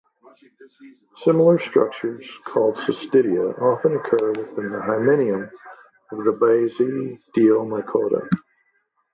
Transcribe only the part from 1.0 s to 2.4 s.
Similar structures